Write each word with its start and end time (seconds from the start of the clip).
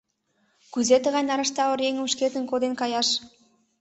Кузе 0.73 0.97
тыгай 1.03 1.23
нарашта 1.27 1.63
оръеҥым 1.71 2.07
шкетшым 2.13 2.43
коден 2.47 2.73
каяш? 2.81 3.07